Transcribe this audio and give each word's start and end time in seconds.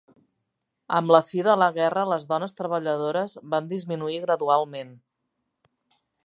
Amb 0.99 1.11
la 1.15 1.19
fi 1.27 1.43
de 1.47 1.53
la 1.63 1.67
guerra 1.75 2.05
les 2.13 2.25
dones 2.31 2.57
treballadores 2.61 3.37
van 3.55 3.69
disminuir 3.75 4.19
gradualment. 4.25 4.91